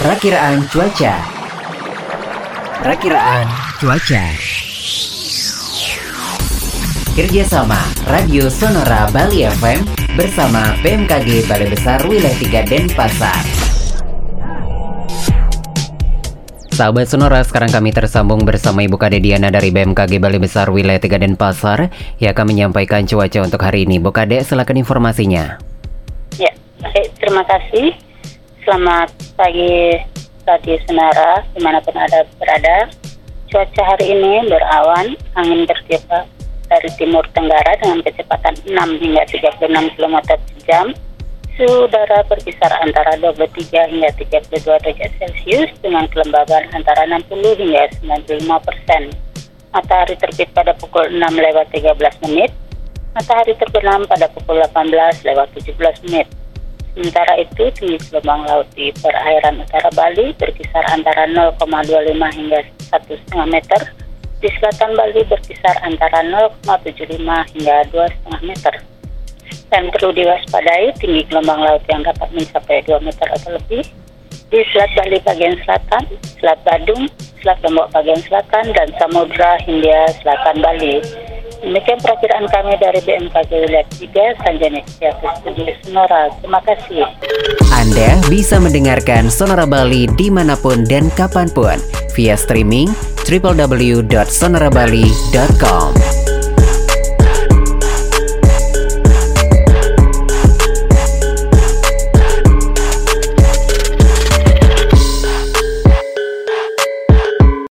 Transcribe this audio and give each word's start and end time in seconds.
Perakiraan 0.00 0.64
cuaca. 0.72 1.12
Perakiraan 2.80 3.44
cuaca. 3.76 4.24
Kerjasama 7.12 7.76
Radio 8.08 8.48
Sonora 8.48 9.12
Bali 9.12 9.44
FM 9.44 9.84
bersama 10.16 10.72
BMKG 10.80 11.52
Balai 11.52 11.68
Besar 11.68 12.00
Wilayah 12.08 12.64
3 12.64 12.64
Denpasar. 12.64 13.44
Sahabat 16.72 17.12
Sonora, 17.12 17.44
sekarang 17.44 17.68
kami 17.68 17.92
tersambung 17.92 18.48
bersama 18.48 18.80
Ibu 18.80 18.96
Kade 18.96 19.20
Diana 19.20 19.52
dari 19.52 19.68
BMKG 19.68 20.16
Balai 20.16 20.40
Besar 20.40 20.72
Wilayah 20.72 20.96
3 20.96 21.28
Denpasar 21.28 21.92
yang 22.16 22.32
akan 22.32 22.46
menyampaikan 22.48 23.04
cuaca 23.04 23.44
untuk 23.44 23.60
hari 23.60 23.84
ini. 23.84 24.00
Bu 24.00 24.16
Kade, 24.16 24.40
silakan 24.40 24.80
informasinya. 24.80 25.60
Ya, 26.40 26.56
baik, 26.80 27.12
terima 27.20 27.44
kasih. 27.44 28.09
Selamat 28.70 29.10
pagi 29.34 29.98
Radio 30.46 30.78
Sonora, 30.86 31.42
di 31.42 31.58
mana 31.58 31.82
pun 31.82 31.90
ada 31.90 32.22
berada. 32.38 32.86
Cuaca 33.50 33.82
hari 33.82 34.14
ini 34.14 34.46
berawan, 34.46 35.18
angin 35.34 35.66
bertiup 35.66 36.06
dari 36.70 36.90
timur 36.94 37.26
tenggara 37.34 37.74
dengan 37.82 37.98
kecepatan 38.06 38.54
6 38.70 39.02
hingga 39.02 39.26
36 39.26 39.74
km 39.98 40.16
jam. 40.70 40.86
Udara 41.58 42.22
berkisar 42.30 42.70
antara 42.78 43.18
23 43.18 43.90
hingga 43.90 44.10
32 44.22 44.62
derajat 44.62 45.18
Celcius 45.18 45.74
dengan 45.82 46.06
kelembaban 46.06 46.70
antara 46.70 47.10
60 47.10 47.26
hingga 47.42 47.90
95 48.06 48.38
persen. 48.70 49.10
Matahari 49.74 50.14
terbit 50.14 50.46
pada 50.54 50.78
pukul 50.78 51.10
6 51.10 51.18
lewat 51.18 51.74
13 51.74 52.22
menit, 52.22 52.54
matahari 53.18 53.50
terbenam 53.58 54.06
pada 54.06 54.30
pukul 54.30 54.62
18 54.62 55.26
lewat 55.26 55.58
17 55.58 56.06
menit. 56.06 56.30
Sementara 56.90 57.38
itu, 57.38 57.64
tinggi 57.78 57.96
gelombang 58.10 58.42
laut 58.50 58.66
di 58.74 58.90
perairan 58.98 59.62
utara 59.62 59.90
Bali 59.94 60.34
berkisar 60.34 60.82
antara 60.90 61.24
0,25 61.30 62.18
hingga 62.34 62.60
1,5 62.90 63.46
meter, 63.46 63.80
di 64.42 64.48
selatan 64.58 64.90
Bali 64.98 65.20
berkisar 65.30 65.76
antara 65.86 66.18
0,75 66.66 67.22
hingga 67.54 67.76
2,5 67.94 68.42
meter. 68.42 68.74
Dan 69.70 69.86
perlu 69.94 70.10
diwaspadai 70.10 70.90
tinggi 70.98 71.22
gelombang 71.30 71.62
laut 71.62 71.82
yang 71.86 72.02
dapat 72.02 72.26
mencapai 72.34 72.82
2 72.82 73.06
meter 73.06 73.26
atau 73.38 73.54
lebih 73.54 73.86
di 74.50 74.66
Selat 74.74 74.90
Bali 74.98 75.18
bagian 75.22 75.54
selatan, 75.62 76.02
Selat 76.42 76.58
Badung, 76.66 77.06
Selat 77.38 77.62
Lombok 77.62 77.86
bagian 77.94 78.18
selatan, 78.26 78.74
dan 78.74 78.90
Samudra 78.98 79.54
Hindia 79.62 80.10
Selatan 80.18 80.58
Bali. 80.58 80.98
Demikian 81.60 82.00
perakiraan 82.00 82.48
kami 82.48 82.72
dari 82.80 83.04
BMKG 83.04 83.52
Wilayah 83.52 83.84
3, 83.92 84.40
Sanjani 84.40 84.80
Setiaku 84.88 85.28
Studio 85.44 85.68
Sonora. 85.84 86.32
Terima 86.40 86.60
kasih. 86.64 87.04
Anda 87.76 88.16
bisa 88.32 88.56
mendengarkan 88.56 89.28
Sonora 89.28 89.68
Bali 89.68 90.08
di 90.16 90.32
mana 90.32 90.56
pun 90.56 90.88
dan 90.88 91.12
kapan 91.12 91.52
pun 91.52 91.76
via 92.16 92.32
streaming 92.36 92.88
www.sonorabali.com. 93.28 96.19